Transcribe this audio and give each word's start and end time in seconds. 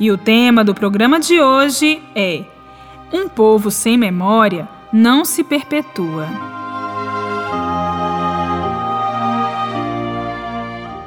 E 0.00 0.10
o 0.10 0.16
tema 0.16 0.64
do 0.64 0.74
programa 0.74 1.20
de 1.20 1.38
hoje 1.42 2.02
é: 2.14 2.44
Um 3.12 3.28
povo 3.28 3.70
sem 3.70 3.98
memória 3.98 4.66
não 4.90 5.26
se 5.26 5.44
perpetua. 5.44 6.26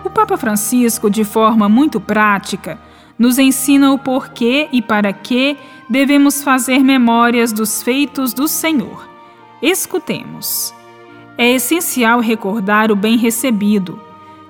O 0.05 0.09
Papa 0.11 0.37
Francisco, 0.37 1.09
de 1.09 1.23
forma 1.23 1.67
muito 1.67 1.99
prática, 1.99 2.79
nos 3.17 3.39
ensina 3.39 3.91
o 3.91 3.97
porquê 3.97 4.69
e 4.71 4.79
para 4.79 5.11
que 5.11 5.57
devemos 5.89 6.43
fazer 6.43 6.83
memórias 6.83 7.51
dos 7.51 7.81
feitos 7.81 8.31
do 8.31 8.47
Senhor. 8.47 9.09
Escutemos. 9.59 10.71
É 11.35 11.49
essencial 11.49 12.19
recordar 12.19 12.91
o 12.91 12.95
bem 12.95 13.17
recebido. 13.17 13.99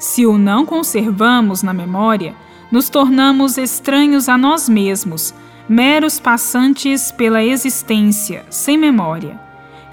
Se 0.03 0.25
o 0.25 0.37
não 0.37 0.65
conservamos 0.65 1.63
na 1.63 1.73
memória, 1.73 2.35
nos 2.69 2.89
tornamos 2.89 3.57
estranhos 3.57 4.27
a 4.27 4.37
nós 4.37 4.67
mesmos, 4.67 5.33
meros 5.67 6.19
passantes 6.19 7.09
pela 7.09 7.41
existência, 7.41 8.45
sem 8.49 8.77
memória. 8.77 9.39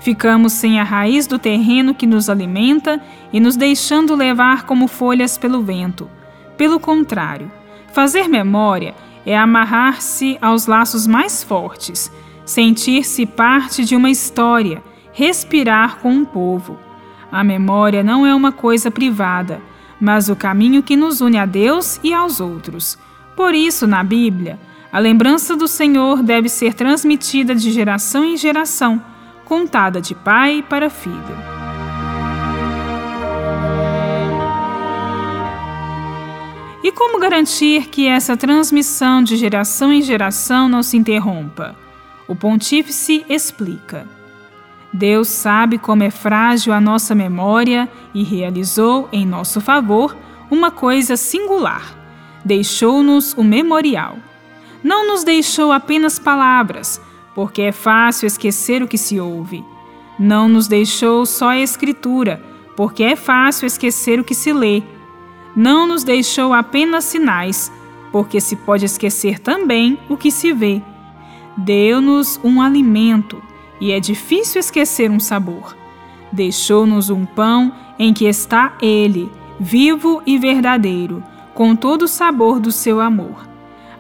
Ficamos 0.01 0.53
sem 0.53 0.81
a 0.81 0.83
raiz 0.83 1.29
do 1.29 1.39
terreno 1.39 1.95
que 1.95 2.09
nos 2.09 2.29
alimenta 2.29 3.01
e 3.33 3.39
nos 3.39 3.55
deixando 3.55 4.17
levar 4.17 4.65
como 4.65 4.89
folhas 4.89 5.39
pelo 5.39 5.63
vento. 5.63 6.11
Pelo 6.57 6.81
contrário, 6.81 7.49
fazer 7.93 8.27
memória 8.27 8.97
é 9.25 9.39
amarrar-se 9.39 10.37
aos 10.43 10.67
laços 10.67 11.07
mais 11.07 11.45
fortes, 11.45 12.11
sentir-se 12.45 13.25
parte 13.27 13.85
de 13.85 13.95
uma 13.95 14.11
história, 14.11 14.83
respirar 15.13 15.99
com 15.99 16.11
um 16.11 16.25
povo. 16.25 16.77
A 17.31 17.45
memória 17.45 18.03
não 18.03 18.27
é 18.27 18.35
uma 18.35 18.51
coisa 18.51 18.91
privada, 18.91 19.70
mas 20.01 20.29
o 20.29 20.37
caminho 20.37 20.83
que 20.83 20.97
nos 20.97 21.21
une 21.21 21.39
a 21.39 21.45
Deus 21.45 22.01
e 22.03 22.15
aos 22.15 22.41
outros. 22.41 22.99
Por 23.37 23.55
isso, 23.55 23.87
na 23.87 24.03
Bíblia, 24.03 24.59
a 24.93 24.99
lembrança 24.99 25.55
do 25.57 25.69
Senhor 25.69 26.23
deve 26.23 26.49
ser 26.49 26.75
transmitida 26.75 27.55
de 27.55 27.71
geração 27.71 28.25
em 28.25 28.37
geração, 28.37 29.01
contada 29.45 30.01
de 30.01 30.15
pai 30.15 30.65
para 30.69 30.91
filho. 30.91 31.51
E 36.83 36.91
como 36.91 37.21
garantir 37.21 37.89
que 37.89 38.07
essa 38.07 38.37
transmissão 38.37 39.23
de 39.23 39.37
geração 39.37 39.93
em 39.93 40.01
geração 40.01 40.69
não 40.69 40.83
se 40.83 40.97
interrompa? 40.97 41.77
O 42.27 42.35
pontífice 42.35 43.25
explica. 43.29 44.07
Deus 44.93 45.29
sabe 45.29 45.79
como 45.79 46.03
é 46.03 46.11
frágil 46.11 46.73
a 46.73 46.81
nossa 46.81 47.15
memória 47.15 47.89
e 48.13 48.25
realizou 48.25 49.09
em 49.13 49.25
nosso 49.25 49.61
favor 49.61 50.17
uma 50.51 50.71
coisa 50.71 51.17
singular. 51.17 51.97
Deixou-nos 52.45 53.33
o 53.35 53.45
memorial. 53.45 54.17
Não 54.83 55.07
nos 55.07 55.23
deixou 55.23 55.71
apenas 55.71 56.19
palavras, 56.19 57.01
porque 57.35 57.63
é 57.63 57.73
fácil 57.73 58.27
esquecer 58.27 58.83
o 58.83 58.89
que 58.89 58.99
se 58.99 59.21
ouve. 59.21 59.65
Não 60.19 60.49
nos 60.49 60.67
deixou 60.67 61.25
só 61.25 61.51
a 61.51 61.59
escritura, 61.59 62.43
porque 62.77 63.05
é 63.05 63.15
fácil 63.15 63.67
esquecer 63.67 64.19
o 64.19 64.25
que 64.25 64.35
se 64.35 64.53
lê. 64.53 64.83
Não 65.55 65.87
nos 65.87 66.03
deixou 66.03 66.53
apenas 66.53 67.05
sinais, 67.05 67.71
porque 68.11 68.41
se 68.41 68.57
pode 68.57 68.87
esquecer 68.87 69.39
também 69.39 69.99
o 70.09 70.17
que 70.17 70.31
se 70.33 70.53
vê. 70.53 70.83
Deu-nos 71.57 72.41
um 72.43 72.61
alimento 72.61 73.41
e 73.81 73.93
é 73.93 73.99
difícil 73.99 74.61
esquecer 74.61 75.11
um 75.11 75.19
sabor. 75.19 75.77
Deixou-nos 76.31 77.11
um 77.11 77.25
pão 77.25 77.73
em 77.99 78.13
que 78.13 78.27
está 78.27 78.77
Ele, 78.81 79.31
vivo 79.59 80.23
e 80.27 80.39
verdadeiro, 80.39 81.23
com 81.55 81.75
todo 81.75 82.03
o 82.03 82.09
sabor 82.09 82.61
do 82.61 82.71
seu 82.71 83.01
amor. 83.01 83.49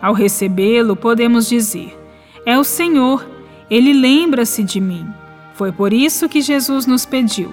Ao 0.00 0.12
recebê-lo, 0.12 0.96
podemos 0.96 1.48
dizer: 1.48 1.98
É 2.46 2.58
o 2.58 2.64
Senhor, 2.64 3.26
ele 3.70 3.92
lembra-se 3.92 4.62
de 4.62 4.80
mim. 4.80 5.06
Foi 5.54 5.70
por 5.70 5.92
isso 5.92 6.28
que 6.28 6.40
Jesus 6.40 6.86
nos 6.86 7.04
pediu: 7.04 7.52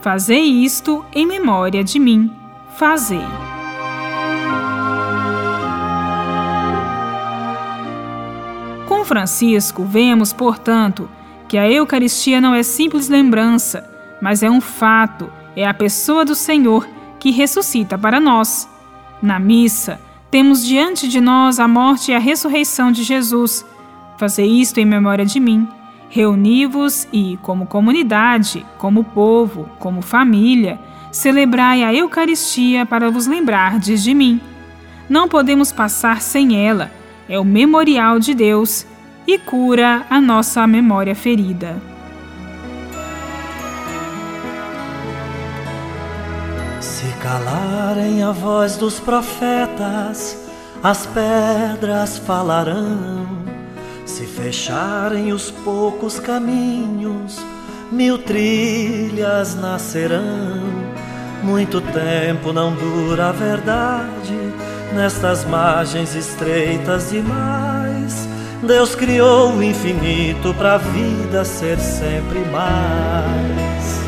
Fazei 0.00 0.44
isto 0.44 1.04
em 1.14 1.26
memória 1.26 1.82
de 1.82 1.98
mim. 1.98 2.30
Fazei. 2.76 3.24
Com 8.86 9.04
Francisco, 9.04 9.84
vemos, 9.84 10.32
portanto, 10.32 11.08
que 11.48 11.56
a 11.56 11.70
Eucaristia 11.70 12.40
não 12.40 12.54
é 12.54 12.62
simples 12.62 13.08
lembrança, 13.08 13.88
mas 14.20 14.42
é 14.42 14.50
um 14.50 14.60
fato, 14.60 15.30
é 15.54 15.66
a 15.66 15.74
pessoa 15.74 16.24
do 16.24 16.34
Senhor 16.34 16.88
que 17.18 17.30
ressuscita 17.30 17.96
para 17.96 18.20
nós. 18.20 18.68
Na 19.22 19.38
missa, 19.38 20.00
temos 20.30 20.64
diante 20.64 21.08
de 21.08 21.20
nós 21.20 21.58
a 21.58 21.68
morte 21.68 22.10
e 22.10 22.14
a 22.14 22.18
ressurreição 22.18 22.90
de 22.90 23.02
Jesus. 23.02 23.64
Fazei 24.18 24.46
isto 24.46 24.78
em 24.78 24.84
memória 24.84 25.24
de 25.24 25.38
mim. 25.38 25.68
Reuni-vos 26.08 27.06
e, 27.12 27.38
como 27.42 27.66
comunidade, 27.66 28.64
como 28.78 29.04
povo, 29.04 29.68
como 29.78 30.02
família, 30.02 30.78
celebrai 31.12 31.82
a 31.82 31.94
Eucaristia 31.94 32.84
para 32.84 33.10
vos 33.10 33.26
lembrardes 33.26 34.02
de 34.02 34.14
mim. 34.14 34.40
Não 35.08 35.28
podemos 35.28 35.72
passar 35.72 36.20
sem 36.20 36.66
ela, 36.66 36.90
é 37.28 37.38
o 37.38 37.44
memorial 37.44 38.18
de 38.18 38.34
Deus 38.34 38.86
e 39.26 39.38
cura 39.38 40.06
a 40.08 40.20
nossa 40.20 40.66
memória 40.66 41.14
ferida. 41.14 41.76
Se 46.80 47.06
calarem 47.20 48.22
a 48.22 48.30
voz 48.30 48.76
dos 48.76 49.00
profetas, 49.00 50.38
as 50.82 51.06
pedras 51.06 52.18
falarão. 52.18 53.26
Se 54.04 54.24
fecharem 54.24 55.32
os 55.32 55.50
poucos 55.50 56.20
caminhos, 56.20 57.44
mil 57.90 58.18
trilhas 58.18 59.56
nascerão. 59.56 60.62
Muito 61.42 61.80
tempo 61.80 62.52
não 62.52 62.72
dura 62.74 63.28
a 63.28 63.32
verdade 63.32 64.36
nestas 64.94 65.44
margens 65.44 66.14
estreitas 66.14 67.10
demais 67.10 67.85
Deus 68.62 68.94
criou 68.94 69.52
o 69.52 69.62
infinito 69.62 70.54
para 70.54 70.74
a 70.74 70.78
vida 70.78 71.44
ser 71.44 71.78
sempre 71.78 72.38
mais. 72.50 74.00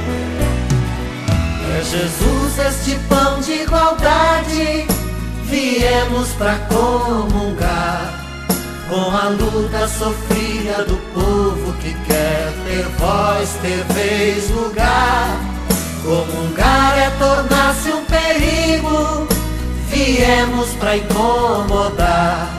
É 1.77 1.85
Jesus 1.85 2.59
este 2.59 2.99
pão 3.09 3.41
de 3.41 3.63
igualdade, 3.63 4.87
viemos 5.45 6.29
para 6.31 6.57
comungar 6.61 8.27
com 8.89 9.15
a 9.15 9.29
luta 9.29 9.87
sofrida 9.87 10.85
do 10.85 10.97
povo 11.13 11.73
que 11.75 11.93
quer 12.07 12.53
ter 12.67 12.87
voz, 12.99 13.51
ter 13.61 13.85
vez, 13.93 14.51
lugar. 14.51 15.39
Comungar 16.03 16.99
é 16.99 17.11
tornar-se 17.19 17.91
um 17.91 18.03
perigo, 18.07 19.29
viemos 19.91 20.71
para 20.71 20.97
incomodar 20.97 22.58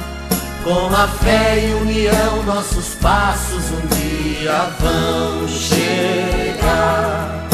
com 0.63 0.93
a 0.93 1.07
fé 1.07 1.67
e 1.67 1.73
união, 1.73 2.43
nossos 2.43 2.95
passos 2.95 3.71
um 3.71 3.87
dia 3.95 4.69
vão 4.79 5.47
chegar. 5.47 7.47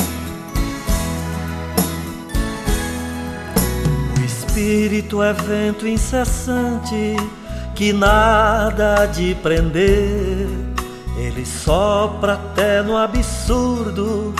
O 4.19 4.25
Espírito 4.25 5.21
é 5.21 5.33
vento 5.33 5.87
incessante 5.87 7.15
que 7.75 7.93
nada 7.93 9.05
de 9.05 9.35
prender. 9.35 10.47
Ele 11.17 11.45
sopra 11.45 12.33
até 12.33 12.81
no 12.81 12.97
absurdo 12.97 14.33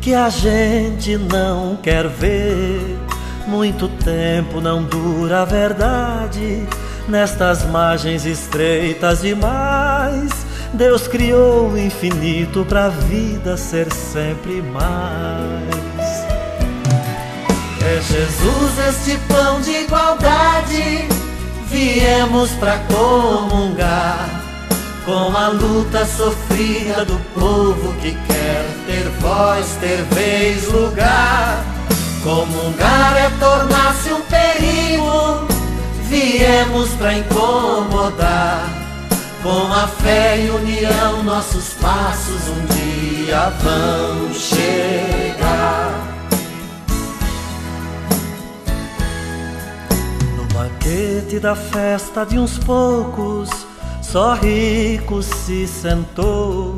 que 0.00 0.14
a 0.14 0.28
gente 0.28 1.16
não 1.16 1.76
quer 1.76 2.08
ver. 2.08 2.98
Muito 3.46 3.88
tempo 3.88 4.60
não 4.60 4.82
dura 4.82 5.42
a 5.42 5.44
verdade 5.44 6.66
Nestas 7.08 7.64
margens 7.64 8.26
estreitas 8.26 9.22
demais, 9.22 10.30
Deus 10.74 11.08
criou 11.08 11.70
o 11.70 11.78
infinito 11.78 12.66
para 12.68 12.84
a 12.84 12.88
vida 12.90 13.56
ser 13.56 13.90
sempre 13.90 14.60
mais. 14.60 15.78
É 17.80 18.00
Jesus 18.02 18.78
este 18.90 19.18
pão 19.26 19.58
de 19.62 19.70
igualdade, 19.70 21.08
viemos 21.70 22.50
para 22.52 22.78
comungar 22.80 24.28
com 25.06 25.34
a 25.34 25.48
luta 25.48 26.04
sofrida 26.04 27.06
do 27.06 27.18
povo 27.32 27.94
que 28.02 28.12
quer 28.12 28.66
ter 28.86 29.08
voz, 29.20 29.78
ter 29.80 30.02
vez, 30.14 30.70
lugar. 30.70 31.64
Comungar 32.22 33.16
é 33.16 33.30
tornar-se 33.40 34.12
um 34.12 34.20
perigo, 34.20 35.57
viemos 36.08 36.90
para 36.94 37.14
incomodar. 37.14 38.68
Com 39.42 39.72
a 39.72 39.86
fé 39.86 40.40
e 40.44 40.50
união, 40.50 41.22
nossos 41.22 41.74
passos 41.74 42.48
um 42.48 42.66
dia 42.66 43.50
vão 43.62 44.34
chegar. 44.34 46.08
No 50.36 50.44
banquete 50.52 51.38
da 51.38 51.54
festa 51.54 52.26
de 52.26 52.38
uns 52.38 52.58
poucos, 52.58 53.48
só 54.02 54.34
rico 54.34 55.22
se 55.22 55.68
sentou. 55.68 56.76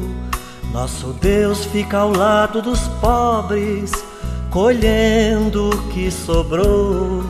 Nosso 0.70 1.14
Deus 1.14 1.64
fica 1.64 1.98
ao 1.98 2.12
lado 2.12 2.60
dos 2.60 2.80
pobres, 3.00 3.90
colhendo 4.50 5.70
o 5.70 5.88
que 5.88 6.10
sobrou. 6.10 7.24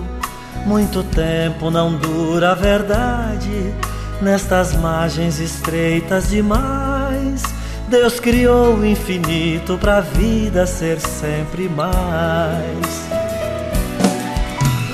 Muito 0.66 1.02
tempo 1.02 1.70
não 1.70 1.94
dura 1.94 2.52
a 2.52 2.54
verdade 2.54 3.74
nestas 4.20 4.74
margens 4.74 5.38
estreitas 5.38 6.28
demais. 6.28 7.42
Deus 7.88 8.20
criou 8.20 8.76
o 8.76 8.86
infinito 8.86 9.76
para 9.78 9.98
a 9.98 10.00
vida 10.00 10.66
ser 10.66 11.00
sempre 11.00 11.68
mais. 11.68 13.10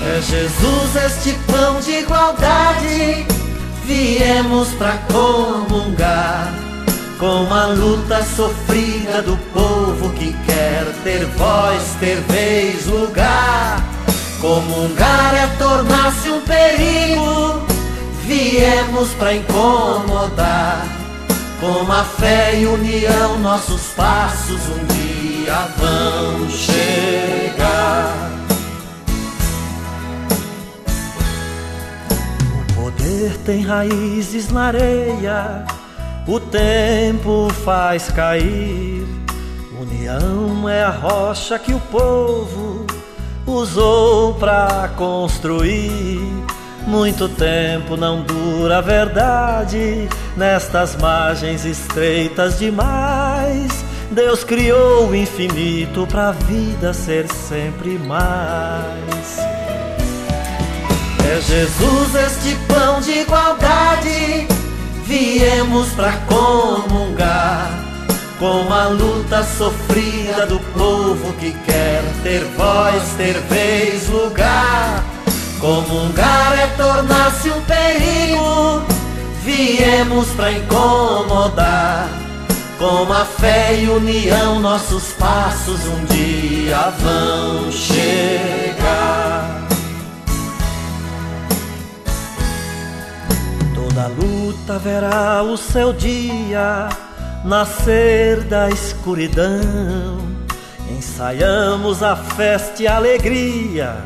É 0.02 0.20
Jesus 0.22 0.96
este 1.04 1.32
pão 1.50 1.80
de 1.80 1.90
igualdade, 1.98 3.26
viemos 3.84 4.69
para 4.74 4.96
comungar 5.12 6.54
com 7.19 7.52
a 7.52 7.66
luta 7.66 8.22
sofrida 8.22 9.20
do 9.22 9.36
povo 9.52 10.10
que 10.10 10.32
quer 10.44 10.84
ter 11.02 11.24
voz, 11.36 11.96
ter 11.98 12.20
vez, 12.20 12.86
lugar. 12.86 13.95
Comungar 14.40 15.34
é 15.34 15.46
tornar-se 15.58 16.30
um 16.30 16.40
perigo 16.40 17.66
viemos 18.26 19.14
para 19.14 19.34
incomodar. 19.34 20.84
Com 21.60 21.90
a 21.90 22.04
fé 22.04 22.60
e 22.60 22.66
união, 22.66 23.38
nossos 23.38 23.92
passos 23.94 24.60
um 24.68 24.84
dia 24.84 25.54
vão 25.78 26.50
chegar. 26.50 28.14
O 32.50 32.74
poder 32.74 33.38
tem 33.44 33.62
raízes 33.62 34.50
na 34.50 34.66
areia, 34.66 35.64
o 36.26 36.38
tempo 36.38 37.48
faz 37.64 38.10
cair. 38.10 39.06
União 39.80 40.68
é 40.68 40.82
a 40.82 40.90
rocha 40.90 41.58
que 41.58 41.72
o 41.72 41.80
povo 41.80 42.86
usou 43.46 44.34
para 44.34 44.90
construir 44.96 46.46
muito 46.87 47.28
tempo 47.28 47.96
não 47.96 48.22
dura 48.22 48.78
a 48.78 48.81
verdade, 48.81 50.08
nestas 50.37 50.96
margens 50.96 51.64
estreitas 51.64 52.58
demais. 52.58 53.84
Deus 54.10 54.44
criou 54.44 55.08
o 55.08 55.16
infinito 55.16 56.06
para 56.06 56.28
a 56.28 56.32
vida 56.32 56.94
ser 56.94 57.26
sempre 57.28 57.98
mais. 57.98 59.38
É 61.28 61.40
Jesus 61.40 62.14
este 62.14 62.56
pão 62.69 63.00
de 63.00 63.19
igualdade, 63.20 64.46
viemos 65.04 65.88
para 65.90 66.12
comungar 66.19 67.84
com 68.38 68.72
a 68.72 68.87
luta 68.87 69.43
sofrida 69.43 70.46
do 70.46 70.60
povo 70.60 71.32
que 71.34 71.50
quer 71.50 72.02
ter 72.26 72.44
voz, 72.56 73.14
ter 73.17 73.38
vez, 73.43 74.08
lugar 74.08 75.05
Comungar 75.61 76.58
é 76.58 76.67
tornar-se 76.76 77.50
um 77.50 77.61
perigo, 77.62 78.82
viemos 79.43 80.28
para 80.32 80.52
incomodar. 80.52 82.08
Com 82.78 83.11
a 83.11 83.25
fé 83.25 83.75
e 83.75 83.88
união, 83.88 84.61
nossos 84.61 85.12
passos 85.12 85.81
um 85.87 86.05
dia 86.05 86.93
vão 87.00 87.73
chegar. 87.73 89.67
Toda 93.75 94.08
luta 94.08 94.79
verá 94.79 95.43
o 95.43 95.56
seu 95.56 95.94
dia 95.94 96.90
nascer 97.44 98.43
da 98.43 98.69
escuridão. 98.69 100.35
Ensaiamos 100.90 102.02
a 102.02 102.14
festa 102.14 102.82
e 102.82 102.86
a 102.86 102.96
alegria 102.96 104.04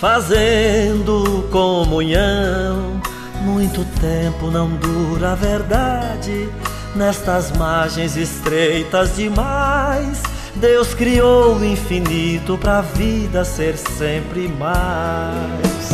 fazendo 0.00 1.46
comunhão. 1.52 3.00
Muito 3.42 3.84
tempo 4.00 4.50
não 4.50 4.70
dura 4.70 5.32
a 5.32 5.34
verdade, 5.34 6.48
nestas 6.94 7.52
margens 7.52 8.16
estreitas 8.16 9.16
demais. 9.16 10.22
Deus 10.56 10.94
criou 10.94 11.56
o 11.56 11.64
infinito 11.64 12.56
para 12.58 12.78
a 12.78 12.82
vida 12.82 13.44
ser 13.44 13.76
sempre 13.76 14.48
mais. 14.48 15.90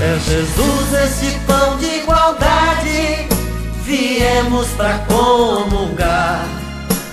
É 0.00 0.18
Jesus 0.18 0.92
esse 1.04 1.38
pão 1.46 1.76
de 1.78 1.86
igualdade, 1.86 3.28
viemos 3.84 4.68
para 4.70 4.98
comungar 4.98 6.55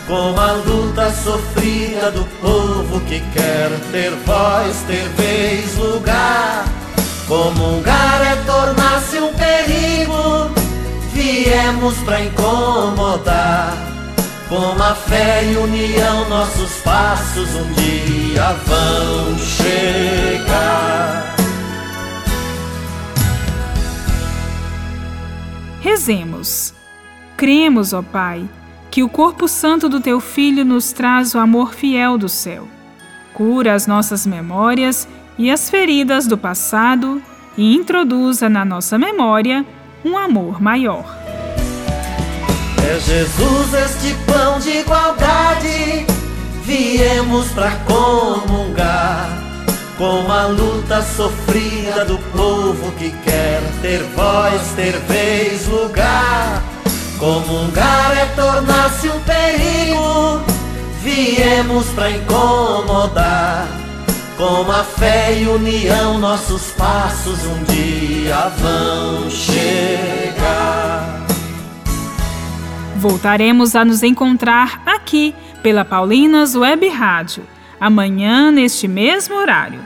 com 0.07 0.37
a 0.39 0.51
luta 0.53 1.11
sofrida 1.11 2.11
do 2.11 2.25
povo 2.41 2.99
que 3.01 3.19
quer 3.31 3.69
ter 3.91 4.11
voz, 4.25 4.83
ter 4.87 5.07
vez, 5.09 5.77
lugar. 5.77 6.65
Comungar 7.27 8.21
é 8.21 8.35
tornar-se 8.45 9.17
um 9.19 9.33
perigo, 9.33 10.51
viemos 11.13 11.95
para 11.99 12.21
incomodar. 12.21 13.77
Com 14.49 14.83
a 14.83 14.93
fé 14.93 15.43
e 15.45 15.55
união, 15.55 16.27
nossos 16.29 16.75
passos 16.81 17.49
um 17.55 17.73
dia 17.73 18.55
vão 18.65 19.37
chegar. 19.39 21.33
Rezemos. 25.79 26.73
Cremos, 27.35 27.93
ó 27.93 28.01
Pai 28.01 28.47
que 28.93 29.01
o 29.01 29.09
corpo 29.09 29.47
santo 29.47 29.89
do 29.89 29.99
teu 29.99 30.19
Filho 30.19 30.63
nos 30.63 30.93
traz 30.93 31.33
o 31.33 31.39
amor 31.39 31.73
fiel 31.73 32.15
do 32.15 32.29
céu. 32.29 32.67
Cura 33.33 33.73
as 33.73 33.87
nossas 33.87 34.23
memórias 34.23 35.07
e 35.35 35.49
as 35.49 35.67
feridas 35.67 36.27
do 36.27 36.37
passado 36.37 37.19
e 37.57 37.73
introduza 37.73 38.47
na 38.47 38.63
nossa 38.63 38.95
memória 38.95 39.65
um 40.05 40.15
amor 40.15 40.61
maior. 40.61 41.05
É 42.87 42.99
Jesus 42.99 43.73
este 43.73 44.13
pão 44.27 44.59
de 44.59 44.81
igualdade, 44.81 46.05
viemos 46.63 47.47
para 47.49 47.71
comungar 47.87 49.27
com 49.97 50.31
a 50.31 50.45
luta 50.45 51.01
sofrida 51.01 52.05
do 52.05 52.19
povo 52.31 52.91
que 52.99 53.09
quer 53.09 53.59
ter 53.81 54.03
voz, 54.15 54.61
ter 54.75 54.99
vez, 54.99 55.67
lugar 55.67 56.72
Comungar 57.23 58.17
é 58.17 58.25
tornar-se 58.35 59.07
um 59.07 59.17
perigo, 59.21 60.41
viemos 61.01 61.87
para 61.91 62.11
incomodar. 62.11 63.65
Com 64.35 64.69
a 64.69 64.83
fé 64.83 65.39
e 65.39 65.47
união, 65.47 66.17
nossos 66.17 66.71
passos 66.71 67.39
um 67.45 67.63
dia 67.63 68.51
vão 68.57 69.29
chegar. 69.29 71.25
Voltaremos 72.97 73.73
a 73.73 73.85
nos 73.85 74.03
encontrar 74.03 74.81
aqui 74.85 75.33
pela 75.61 75.85
Paulinas 75.85 76.55
Web 76.55 76.89
Rádio, 76.89 77.45
amanhã 77.79 78.51
neste 78.51 78.85
mesmo 78.85 79.35
horário. 79.35 79.79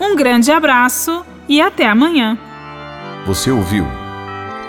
Um 0.00 0.14
grande 0.14 0.52
abraço 0.52 1.26
e 1.48 1.60
até 1.60 1.88
amanhã. 1.88 2.38
Você 3.26 3.50
ouviu? 3.50 4.03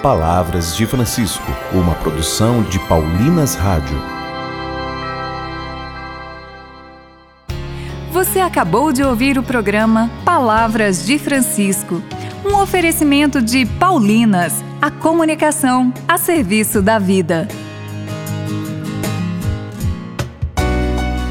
Palavras 0.06 0.78
de 0.78 0.86
Francisco, 0.86 1.52
uma 1.74 1.96
produção 1.96 2.62
de 2.62 2.78
Paulinas 2.78 3.56
Rádio. 3.56 3.98
Você 8.12 8.40
acabou 8.40 8.94
de 8.94 9.02
ouvir 9.02 9.40
o 9.40 9.42
programa 9.42 10.12
Palavras 10.24 11.04
de 11.08 11.18
Francisco, 11.18 12.04
um 12.46 12.56
oferecimento 12.62 13.42
de 13.42 13.66
Paulinas, 13.66 14.64
a 14.80 14.92
comunicação 14.92 15.92
a 16.08 16.20
serviço 16.20 16.84
da 16.84 17.00
vida. 17.00 17.48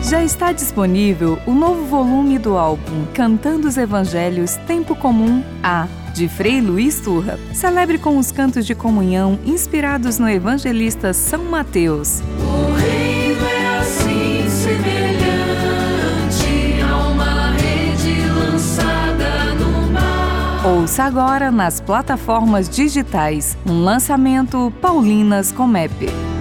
Já 0.02 0.24
está 0.24 0.50
disponível 0.50 1.38
o 1.46 1.52
novo 1.52 1.84
volume 1.84 2.40
do 2.40 2.58
álbum 2.58 3.06
Cantando 3.14 3.68
os 3.68 3.76
Evangelhos 3.76 4.56
Tempo 4.66 4.96
Comum 4.96 5.44
A 5.62 5.86
de 6.14 6.28
Frei 6.28 6.60
Luiz 6.60 7.00
Turra. 7.00 7.38
Celebre 7.52 7.98
com 7.98 8.16
os 8.16 8.30
cantos 8.30 8.64
de 8.64 8.74
comunhão 8.74 9.38
inspirados 9.44 10.18
no 10.18 10.28
evangelista 10.28 11.12
São 11.12 11.44
Mateus. 11.44 12.20
O 12.38 12.72
reino 12.72 13.44
é 13.44 13.78
assim 13.80 14.48
semelhante 14.48 14.84
a 16.80 17.08
uma 17.08 17.50
rede 17.50 18.28
lançada 18.28 19.54
no 19.56 19.92
mar. 19.92 20.64
Ouça 20.64 21.02
agora 21.02 21.50
nas 21.50 21.80
plataformas 21.80 22.68
digitais 22.68 23.58
um 23.66 23.82
lançamento 23.82 24.72
Paulinas 24.80 25.50
Comep. 25.50 26.33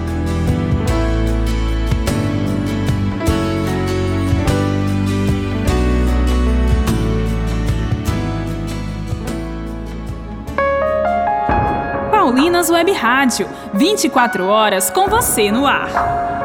Paulinas 12.34 12.68
Web 12.68 12.90
Rádio, 12.90 13.48
24 13.74 14.48
horas 14.48 14.90
com 14.90 15.06
você 15.06 15.52
no 15.52 15.64
ar. 15.64 16.43